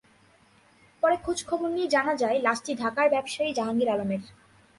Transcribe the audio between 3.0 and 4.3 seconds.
ব্যবসায়ী জাহাঙ্গীর আলমের।